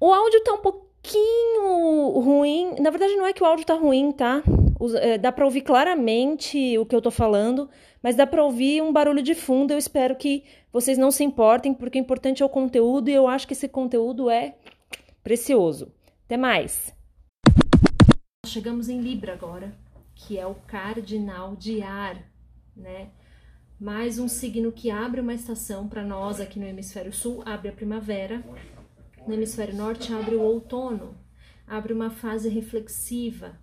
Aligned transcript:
O 0.00 0.12
áudio 0.12 0.42
tá 0.42 0.52
um 0.52 0.58
pouquinho 0.58 2.18
ruim. 2.20 2.74
Na 2.80 2.90
verdade, 2.90 3.14
não 3.16 3.26
é 3.26 3.32
que 3.32 3.42
o 3.42 3.46
áudio 3.46 3.64
tá 3.64 3.74
ruim, 3.74 4.12
tá? 4.12 4.42
É, 5.00 5.16
dá 5.16 5.30
para 5.30 5.44
ouvir 5.44 5.62
claramente 5.62 6.76
o 6.78 6.84
que 6.84 6.94
eu 6.94 7.00
tô 7.00 7.10
falando, 7.10 7.70
mas 8.02 8.16
dá 8.16 8.26
para 8.26 8.44
ouvir 8.44 8.82
um 8.82 8.92
barulho 8.92 9.22
de 9.22 9.34
fundo. 9.34 9.70
Eu 9.72 9.78
espero 9.78 10.16
que 10.16 10.44
vocês 10.72 10.98
não 10.98 11.10
se 11.10 11.22
importem, 11.22 11.72
porque 11.72 11.98
o 11.98 12.00
importante 12.00 12.42
é 12.42 12.46
o 12.46 12.48
conteúdo 12.48 13.08
e 13.08 13.14
eu 13.14 13.28
acho 13.28 13.46
que 13.46 13.52
esse 13.52 13.68
conteúdo 13.68 14.28
é 14.28 14.56
precioso. 15.22 15.92
Até 16.26 16.36
mais! 16.36 16.92
Chegamos 18.46 18.88
em 18.88 19.00
Libra 19.00 19.32
agora, 19.32 19.72
que 20.14 20.38
é 20.38 20.46
o 20.46 20.54
cardinal 20.54 21.56
de 21.56 21.82
ar, 21.82 22.20
né? 22.76 23.08
Mais 23.80 24.18
um 24.18 24.28
signo 24.28 24.70
que 24.70 24.90
abre 24.90 25.20
uma 25.20 25.34
estação 25.34 25.88
para 25.88 26.02
nós 26.04 26.40
aqui 26.40 26.58
no 26.58 26.66
hemisfério 26.66 27.12
sul, 27.12 27.42
abre 27.46 27.68
a 27.68 27.72
primavera 27.72 28.42
no 29.26 29.34
hemisfério 29.34 29.74
norte 29.74 30.12
abre 30.12 30.34
o 30.34 30.42
outono, 30.42 31.16
abre 31.66 31.92
uma 31.92 32.10
fase 32.10 32.48
reflexiva, 32.48 33.58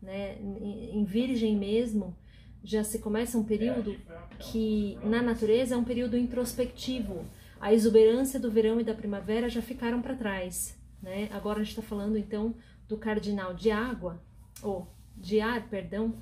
né? 0.00 0.38
Em 0.40 1.04
Virgem 1.04 1.56
mesmo, 1.56 2.16
já 2.62 2.82
se 2.84 2.98
começa 2.98 3.38
um 3.38 3.44
período 3.44 3.96
que 4.38 4.98
na 5.02 5.22
natureza 5.22 5.74
é 5.74 5.78
um 5.78 5.84
período 5.84 6.16
introspectivo. 6.16 7.24
A 7.60 7.72
exuberância 7.72 8.38
do 8.38 8.50
verão 8.50 8.80
e 8.80 8.84
da 8.84 8.94
primavera 8.94 9.48
já 9.48 9.62
ficaram 9.62 10.02
para 10.02 10.16
trás, 10.16 10.78
né? 11.02 11.28
Agora 11.32 11.60
a 11.60 11.62
gente 11.62 11.78
está 11.78 11.82
falando 11.82 12.18
então 12.18 12.54
do 12.86 12.98
cardinal 12.98 13.54
de 13.54 13.70
água, 13.70 14.22
ou 14.62 14.86
de 15.16 15.40
ar, 15.40 15.68
perdão, 15.68 16.14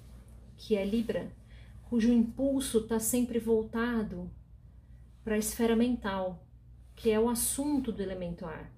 que 0.56 0.76
é 0.76 0.84
Libra, 0.84 1.32
cujo 1.88 2.12
impulso 2.12 2.78
está 2.78 2.98
sempre 2.98 3.38
voltado 3.38 4.30
para 5.24 5.34
a 5.34 5.38
esfera 5.38 5.74
mental, 5.74 6.46
que 6.94 7.10
é 7.10 7.18
o 7.18 7.28
assunto 7.28 7.90
do 7.90 8.02
elemento 8.02 8.46
ar. 8.46 8.70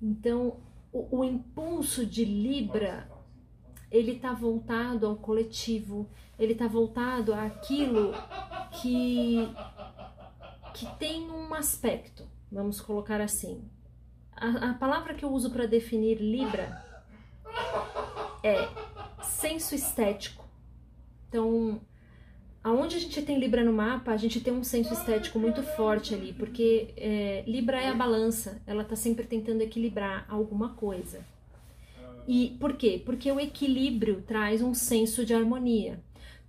Então, 0.00 0.58
o, 0.92 1.18
o 1.18 1.24
impulso 1.24 2.04
de 2.04 2.24
Libra, 2.24 3.10
ele 3.90 4.12
está 4.12 4.32
voltado 4.32 5.06
ao 5.06 5.16
coletivo, 5.16 6.08
ele 6.38 6.52
está 6.52 6.66
voltado 6.66 7.32
àquilo 7.34 8.12
que, 8.80 9.48
que 10.74 10.86
tem 10.98 11.30
um 11.30 11.54
aspecto, 11.54 12.28
vamos 12.50 12.80
colocar 12.80 13.20
assim. 13.20 13.64
A, 14.32 14.70
a 14.70 14.74
palavra 14.74 15.14
que 15.14 15.24
eu 15.24 15.32
uso 15.32 15.50
para 15.50 15.66
definir 15.66 16.20
Libra 16.20 16.84
é 18.42 18.68
senso 19.22 19.74
estético. 19.74 20.44
Então, 21.28 21.80
Aonde 22.66 22.96
a 22.96 22.98
gente 22.98 23.22
tem 23.22 23.38
Libra 23.38 23.62
no 23.62 23.72
mapa, 23.72 24.10
a 24.10 24.16
gente 24.16 24.40
tem 24.40 24.52
um 24.52 24.64
senso 24.64 24.92
estético 24.92 25.38
muito 25.38 25.62
forte 25.62 26.12
ali, 26.12 26.32
porque 26.32 26.92
é, 26.96 27.44
Libra 27.46 27.80
é 27.80 27.90
a 27.90 27.94
balança, 27.94 28.60
ela 28.66 28.82
tá 28.82 28.96
sempre 28.96 29.24
tentando 29.24 29.62
equilibrar 29.62 30.26
alguma 30.28 30.70
coisa. 30.70 31.24
E 32.26 32.56
por 32.58 32.72
quê? 32.72 33.00
Porque 33.06 33.30
o 33.30 33.38
equilíbrio 33.38 34.20
traz 34.26 34.62
um 34.62 34.74
senso 34.74 35.24
de 35.24 35.32
harmonia. 35.32 36.02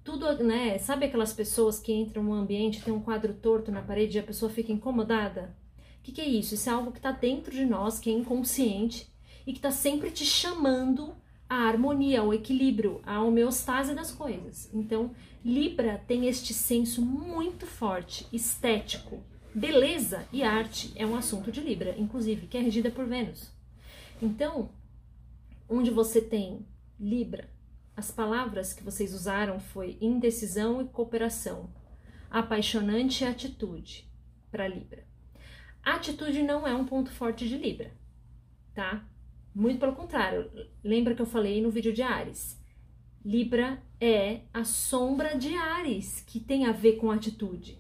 Tudo, 0.03 0.44
né? 0.44 0.79
Sabe 0.79 1.06
aquelas 1.06 1.33
pessoas 1.33 1.79
que 1.79 1.94
entram 1.94 2.23
no 2.23 2.33
ambiente, 2.33 2.81
tem 2.81 2.91
um 2.91 3.00
quadro 3.00 3.35
torto 3.35 3.72
na 3.72 3.83
parede 3.83 4.17
e 4.17 4.19
a 4.19 4.23
pessoa 4.23 4.50
fica 4.50 4.72
incomodada? 4.72 5.56
O 6.00 6.01
que, 6.01 6.11
que 6.11 6.22
é 6.22 6.27
isso? 6.27 6.56
Isso 6.56 6.67
é 6.67 6.73
algo 6.73 6.91
que 6.91 6.97
está 6.97 7.11
dentro 7.11 7.51
de 7.51 7.63
nós, 7.63 8.00
que 8.00 8.09
é 8.09 8.13
inconsciente 8.13 9.07
e 9.45 9.51
que 9.51 9.59
está 9.59 9.69
sempre 9.69 10.09
te 10.09 10.25
chamando 10.25 11.13
a 11.49 11.55
harmonia, 11.55 12.23
o 12.23 12.33
equilíbrio, 12.33 13.01
a 13.05 13.21
homeostase 13.21 13.93
das 13.93 14.11
coisas. 14.11 14.69
Então, 14.73 15.11
Libra 15.43 16.03
tem 16.07 16.27
este 16.27 16.53
senso 16.53 17.01
muito 17.01 17.65
forte, 17.65 18.27
estético. 18.33 19.23
Beleza 19.53 20.27
e 20.31 20.43
arte 20.43 20.91
é 20.95 21.05
um 21.05 21.15
assunto 21.15 21.51
de 21.51 21.61
Libra, 21.61 21.95
inclusive, 21.97 22.47
que 22.47 22.57
é 22.57 22.61
regida 22.61 22.91
por 22.91 23.05
Vênus. 23.05 23.51
Então, 24.21 24.69
onde 25.69 25.89
você 25.89 26.21
tem 26.21 26.65
Libra, 26.99 27.49
as 27.95 28.11
palavras 28.11 28.73
que 28.73 28.83
vocês 28.83 29.13
usaram 29.13 29.59
foi 29.59 29.97
indecisão 30.01 30.81
e 30.81 30.85
cooperação, 30.85 31.69
apaixonante 32.29 33.23
e 33.23 33.27
atitude 33.27 34.07
para 34.51 34.67
Libra. 34.67 35.05
atitude 35.83 36.43
não 36.43 36.67
é 36.67 36.75
um 36.75 36.85
ponto 36.85 37.09
forte 37.11 37.47
de 37.47 37.57
Libra, 37.57 37.91
tá? 38.73 39.03
Muito 39.53 39.79
pelo 39.79 39.95
contrário. 39.95 40.49
Lembra 40.83 41.15
que 41.15 41.21
eu 41.21 41.25
falei 41.25 41.61
no 41.61 41.71
vídeo 41.71 41.93
de 41.93 42.01
Ares? 42.01 42.61
Libra 43.25 43.81
é 43.99 44.41
a 44.53 44.63
sombra 44.63 45.37
de 45.37 45.53
Ares, 45.55 46.23
que 46.25 46.39
tem 46.39 46.65
a 46.65 46.71
ver 46.71 46.93
com 46.93 47.11
atitude. 47.11 47.77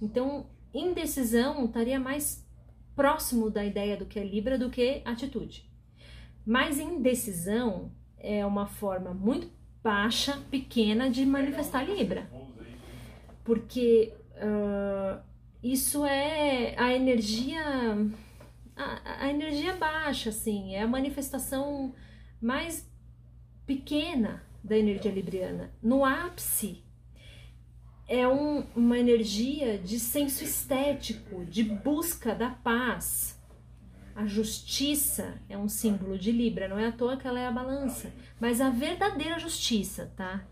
Então, 0.00 0.46
indecisão 0.74 1.64
estaria 1.64 1.98
mais 1.98 2.46
próximo 2.94 3.48
da 3.48 3.64
ideia 3.64 3.96
do 3.96 4.06
que 4.06 4.18
é 4.18 4.24
Libra 4.24 4.58
do 4.58 4.68
que 4.68 5.00
atitude. 5.04 5.64
Mas 6.44 6.78
indecisão 6.78 7.90
é 8.18 8.44
uma 8.44 8.66
forma 8.66 9.14
muito 9.14 9.48
baixa, 9.82 10.38
pequena 10.50 11.08
de 11.08 11.24
manifestar 11.24 11.84
Libra. 11.84 12.28
Porque 13.44 14.12
uh, 14.36 15.20
isso 15.62 16.04
é 16.04 16.74
a 16.76 16.92
energia 16.94 17.96
a, 18.76 19.24
a 19.26 19.30
energia 19.30 19.74
baixa, 19.74 20.30
assim, 20.30 20.74
é 20.74 20.82
a 20.82 20.88
manifestação 20.88 21.94
mais 22.40 22.90
pequena 23.66 24.42
da 24.62 24.76
energia 24.76 25.10
libriana. 25.10 25.72
No 25.82 26.04
ápice, 26.04 26.82
é 28.08 28.26
um, 28.26 28.64
uma 28.74 28.98
energia 28.98 29.78
de 29.78 29.98
senso 29.98 30.44
estético, 30.44 31.44
de 31.44 31.62
busca 31.62 32.34
da 32.34 32.50
paz. 32.50 33.40
A 34.14 34.26
justiça 34.26 35.40
é 35.48 35.56
um 35.56 35.68
símbolo 35.68 36.18
de 36.18 36.30
Libra, 36.30 36.68
não 36.68 36.78
é 36.78 36.88
à 36.88 36.92
toa 36.92 37.16
que 37.16 37.26
ela 37.26 37.40
é 37.40 37.46
a 37.46 37.52
balança, 37.52 38.12
mas 38.38 38.60
a 38.60 38.68
verdadeira 38.68 39.38
justiça, 39.38 40.12
tá? 40.16 40.46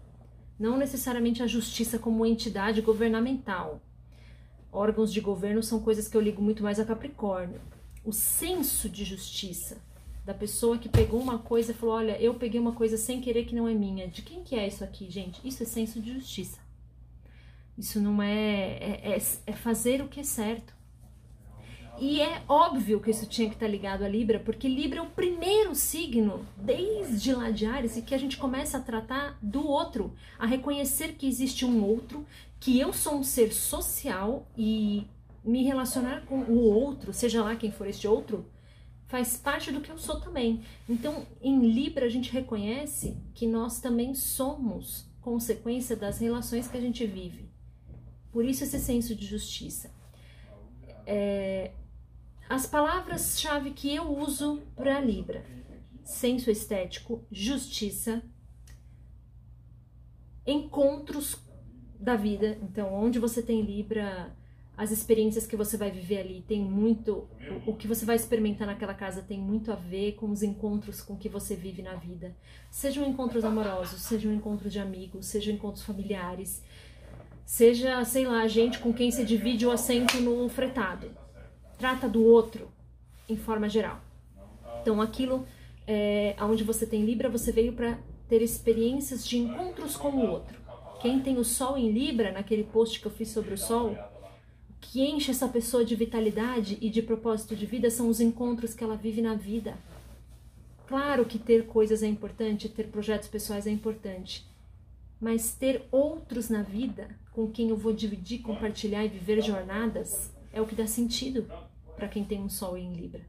Não 0.59 0.79
necessariamente 0.79 1.43
a 1.43 1.47
justiça 1.47 1.99
como 1.99 2.25
entidade 2.25 2.81
governamental. 2.81 3.83
Órgãos 4.73 5.13
de 5.13 5.21
governo 5.21 5.63
são 5.63 5.81
coisas 5.81 6.09
que 6.09 6.17
eu 6.17 6.21
ligo 6.21 6.41
muito 6.41 6.63
mais 6.63 6.79
a 6.79 6.85
Capricórnio 6.85 7.61
o 8.05 8.13
senso 8.13 8.89
de 8.89 9.05
justiça 9.05 9.79
da 10.25 10.35
pessoa 10.35 10.79
que 10.79 10.89
pegou 10.89 11.21
uma 11.21 11.39
coisa 11.39 11.73
e 11.73 11.75
falou: 11.75 11.97
Olha, 11.97 12.21
eu 12.21 12.35
peguei 12.35 12.61
uma 12.61 12.73
coisa 12.73 12.97
sem 12.97 13.21
querer 13.21 13.45
que 13.45 13.55
não 13.55 13.69
é 13.69 13.75
minha. 13.75 14.09
De 14.09 14.23
quem 14.23 14.43
que 14.43 14.57
é 14.57 14.67
isso 14.67 14.85
aqui, 14.85 15.11
gente? 15.11 15.41
Isso 15.47 15.63
é 15.63 15.67
senso 15.67 16.01
de 16.01 16.13
justiça. 16.13 16.59
Isso 17.77 18.01
não 18.01 18.23
é. 18.23 18.79
É, 18.79 19.17
é, 19.17 19.23
é 19.47 19.53
fazer 19.53 20.03
o 20.03 20.09
que 20.09 20.21
é 20.21 20.25
certo. 20.25 20.81
E 21.99 22.19
é 22.23 22.43
óbvio 22.49 22.99
que 22.99 23.11
isso 23.11 23.27
tinha 23.27 23.49
que 23.49 23.57
estar 23.57 23.67
ligado 23.67 24.03
a 24.05 24.09
Libra, 24.09 24.39
porque 24.39 24.67
Libra 24.67 25.01
é 25.01 25.03
o 25.03 25.11
primeiro 25.11 25.75
signo, 25.75 26.47
desde 26.57 27.35
lá 27.35 27.51
de 27.51 27.67
Ares, 27.67 27.95
e 27.95 28.01
que 28.01 28.15
a 28.15 28.19
gente 28.19 28.39
começa 28.39 28.79
a 28.79 28.81
tratar 28.81 29.39
do 29.43 29.67
outro, 29.67 30.15
a 30.39 30.47
reconhecer 30.47 31.13
que 31.13 31.27
existe 31.27 31.63
um 31.67 31.85
outro, 31.85 32.27
que 32.59 32.81
eu 32.81 32.91
sou 32.95 33.17
um 33.19 33.23
ser 33.23 33.53
social 33.53 34.47
e 34.57 35.07
me 35.51 35.65
relacionar 35.65 36.25
com 36.27 36.39
o 36.43 36.61
outro, 36.61 37.13
seja 37.13 37.43
lá 37.43 37.57
quem 37.57 37.73
for 37.73 37.87
este 37.87 38.07
outro, 38.07 38.49
faz 39.09 39.37
parte 39.37 39.73
do 39.73 39.81
que 39.81 39.91
eu 39.91 39.99
sou 39.99 40.21
também. 40.21 40.63
Então, 40.89 41.27
em 41.43 41.59
Libra, 41.69 42.07
a 42.07 42.09
gente 42.09 42.31
reconhece 42.31 43.17
que 43.35 43.49
nós 43.49 43.81
também 43.81 44.15
somos 44.15 45.11
consequência 45.21 45.97
das 45.97 46.21
relações 46.21 46.69
que 46.69 46.77
a 46.77 46.81
gente 46.81 47.05
vive. 47.05 47.51
Por 48.31 48.45
isso, 48.45 48.63
esse 48.63 48.79
senso 48.79 49.15
de 49.17 49.27
justiça. 49.27 49.91
É, 51.05 51.73
as 52.49 52.67
palavras-chave 52.67 53.73
que 53.73 53.93
eu 53.93 54.17
uso 54.17 54.63
para 54.77 55.01
Libra: 55.01 55.45
senso 56.05 56.49
estético, 56.49 57.25
justiça, 57.33 58.23
encontros 60.47 61.37
da 61.99 62.15
vida. 62.15 62.57
Então, 62.63 62.95
onde 62.95 63.19
você 63.19 63.43
tem 63.43 63.63
Libra, 63.63 64.33
as 64.81 64.91
experiências 64.91 65.47
que 65.47 65.57
você 65.57 65.77
vai 65.77 65.91
viver 65.91 66.21
ali 66.21 66.43
tem 66.49 66.59
muito. 66.59 67.29
O, 67.67 67.73
o 67.73 67.77
que 67.77 67.87
você 67.87 68.07
vai 68.07 68.17
experimentar 68.17 68.67
naquela 68.67 68.95
casa 68.95 69.21
tem 69.21 69.39
muito 69.39 69.71
a 69.71 69.75
ver 69.75 70.13
com 70.13 70.31
os 70.31 70.43
encontros 70.43 71.03
com 71.03 71.19
que 71.19 71.29
você 71.29 71.55
vive 71.55 71.83
na 71.83 71.97
vida. 71.97 72.35
Sejam 72.71 73.07
encontros 73.07 73.45
amorosos, 73.45 74.01
sejam 74.01 74.33
encontros 74.33 74.73
de 74.73 74.79
amigos, 74.79 75.27
sejam 75.27 75.53
encontros 75.53 75.85
familiares, 75.85 76.65
seja, 77.45 78.03
sei 78.07 78.27
lá, 78.27 78.49
gente 78.49 78.79
com 78.79 78.91
quem 78.91 79.11
você 79.11 79.23
divide 79.23 79.67
o 79.67 79.71
assento 79.71 80.19
no 80.19 80.49
fretado. 80.49 81.11
Trata 81.77 82.09
do 82.09 82.25
outro 82.25 82.73
em 83.29 83.37
forma 83.37 83.69
geral. 83.69 84.01
Então, 84.81 85.03
aquilo 85.03 85.47
é, 85.87 86.35
onde 86.41 86.65
você 86.65 86.87
tem 86.87 87.05
Libra, 87.05 87.29
você 87.29 87.53
veio 87.53 87.75
para 87.75 87.99
ter 88.31 88.41
experiências 88.41 89.29
de 89.29 89.37
encontros 89.37 89.95
com 89.95 90.09
o 90.09 90.27
outro. 90.27 90.59
Quem 91.03 91.21
tem 91.21 91.37
o 91.37 91.45
Sol 91.45 91.77
em 91.77 91.91
Libra, 91.91 92.33
naquele 92.33 92.65
post 92.65 92.99
que 92.99 93.07
eu 93.07 93.11
fiz 93.11 93.29
sobre 93.29 93.53
o 93.53 93.59
Sol, 93.59 93.95
que 94.81 95.03
enche 95.03 95.31
essa 95.31 95.49
pessoa 95.49 95.85
de 95.85 95.95
vitalidade 95.95 96.79
e 96.81 96.89
de 96.89 97.03
propósito 97.03 97.55
de 97.55 97.67
vida 97.67 97.91
são 97.91 98.09
os 98.09 98.21
encontros 98.21 98.75
que 98.75 98.83
ela 98.83 98.97
vive 98.97 99.21
na 99.21 99.35
vida. 99.35 99.77
Claro 100.87 101.25
que 101.25 101.39
ter 101.39 101.67
coisas 101.67 102.03
é 102.03 102.07
importante, 102.07 102.69
ter 102.69 102.89
projetos 102.89 103.29
pessoais 103.29 103.67
é 103.67 103.71
importante, 103.71 104.45
mas 105.21 105.55
ter 105.55 105.87
outros 105.93 106.49
na 106.49 106.63
vida 106.63 107.17
com 107.33 107.51
quem 107.51 107.69
eu 107.69 107.77
vou 107.77 107.93
dividir, 107.93 108.41
compartilhar 108.41 109.05
e 109.05 109.09
viver 109.09 109.41
jornadas 109.43 110.35
é 110.53 110.61
o 110.61 110.67
que 110.67 110.75
dá 110.75 110.87
sentido 110.87 111.47
para 111.95 112.09
quem 112.09 112.25
tem 112.25 112.41
um 112.41 112.49
Sol 112.49 112.77
em 112.77 112.93
Libra. 112.93 113.25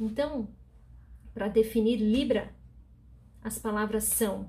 Então, 0.00 0.48
para 1.34 1.48
definir 1.48 1.96
Libra, 1.96 2.54
as 3.42 3.58
palavras 3.58 4.04
são 4.04 4.48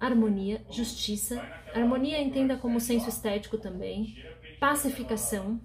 harmonia, 0.00 0.64
justiça. 0.70 1.40
Harmonia 1.74 2.20
entenda 2.20 2.56
como 2.56 2.80
senso 2.80 3.08
estético 3.08 3.58
também. 3.58 4.16
Pacificação, 4.58 5.60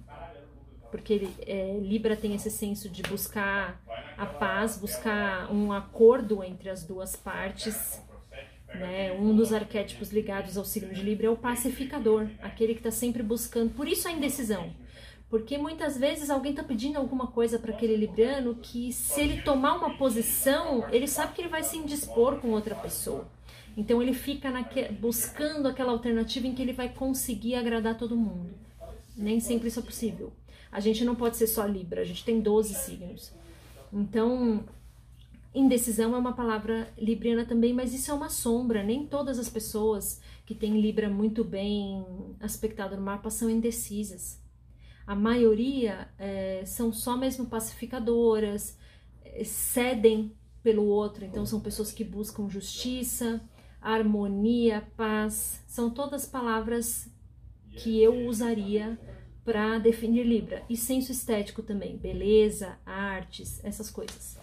porque 0.91 1.13
ele, 1.13 1.35
é, 1.45 1.79
Libra 1.81 2.15
tem 2.15 2.33
esse 2.35 2.49
senso 2.49 2.89
de 2.89 3.01
buscar 3.03 3.81
a 4.17 4.25
paz, 4.25 4.77
buscar 4.77 5.51
um 5.51 5.71
acordo 5.71 6.43
entre 6.43 6.69
as 6.69 6.83
duas 6.83 7.15
partes. 7.15 8.01
Né? 8.73 9.11
Um 9.13 9.35
dos 9.35 9.53
arquétipos 9.53 10.11
ligados 10.11 10.57
ao 10.57 10.65
signo 10.65 10.93
de 10.93 11.01
Libra 11.01 11.27
é 11.27 11.29
o 11.29 11.37
pacificador, 11.37 12.27
aquele 12.41 12.73
que 12.73 12.79
está 12.79 12.91
sempre 12.91 13.23
buscando. 13.23 13.73
Por 13.73 13.87
isso 13.87 14.07
a 14.07 14.11
indecisão. 14.11 14.73
Porque 15.29 15.57
muitas 15.57 15.97
vezes 15.97 16.29
alguém 16.29 16.51
está 16.51 16.63
pedindo 16.63 16.97
alguma 16.97 17.27
coisa 17.27 17.57
para 17.57 17.73
aquele 17.73 17.97
libriano 17.97 18.55
que, 18.55 18.93
se 18.93 19.19
ele 19.19 19.41
tomar 19.41 19.75
uma 19.75 19.97
posição, 19.97 20.87
ele 20.91 21.07
sabe 21.07 21.33
que 21.33 21.41
ele 21.41 21.49
vai 21.49 21.63
se 21.63 21.77
indispor 21.77 22.39
com 22.39 22.51
outra 22.51 22.75
pessoa. 22.75 23.27
Então 23.77 24.01
ele 24.01 24.13
fica 24.13 24.49
naque, 24.49 24.91
buscando 24.93 25.67
aquela 25.67 25.91
alternativa 25.91 26.47
em 26.47 26.55
que 26.55 26.61
ele 26.61 26.73
vai 26.73 26.89
conseguir 26.89 27.55
agradar 27.55 27.97
todo 27.97 28.15
mundo. 28.15 28.53
Nem 29.15 29.39
sempre 29.39 29.67
isso 29.67 29.79
é 29.79 29.83
possível. 29.83 30.31
A 30.71 30.79
gente 30.79 31.03
não 31.03 31.15
pode 31.15 31.37
ser 31.37 31.47
só 31.47 31.65
Libra, 31.65 32.01
a 32.01 32.05
gente 32.05 32.23
tem 32.23 32.39
12 32.39 32.73
signos. 32.73 33.31
Então, 33.91 34.63
indecisão 35.53 36.13
é 36.15 36.17
uma 36.17 36.33
palavra 36.33 36.91
libriana 36.97 37.45
também, 37.45 37.73
mas 37.73 37.93
isso 37.93 38.11
é 38.11 38.13
uma 38.13 38.29
sombra. 38.29 38.83
Nem 38.83 39.05
todas 39.05 39.39
as 39.39 39.49
pessoas 39.49 40.21
que 40.45 40.53
têm 40.53 40.81
Libra 40.81 41.09
muito 41.09 41.43
bem 41.43 42.05
aspectado 42.41 42.95
no 42.95 43.01
mapa 43.01 43.29
são 43.29 43.49
indecisas. 43.49 44.39
A 45.07 45.15
maioria 45.15 46.09
é, 46.17 46.63
são 46.65 46.91
só 46.91 47.15
mesmo 47.15 47.45
pacificadoras, 47.45 48.77
é, 49.23 49.43
cedem 49.43 50.31
pelo 50.63 50.83
outro, 50.85 51.23
então 51.23 51.45
são 51.45 51.59
pessoas 51.59 51.91
que 51.91 52.03
buscam 52.03 52.49
justiça, 52.49 53.39
harmonia, 53.93 54.87
paz, 54.97 55.63
são 55.67 55.89
todas 55.89 56.25
palavras 56.25 57.07
que 57.71 58.01
eu 58.01 58.27
usaria 58.27 58.97
para 59.43 59.77
definir 59.77 60.23
Libra. 60.23 60.63
E 60.69 60.75
senso 60.75 61.11
estético 61.11 61.61
também, 61.61 61.95
beleza, 61.95 62.79
artes, 62.85 63.63
essas 63.63 63.91
coisas. 63.91 64.37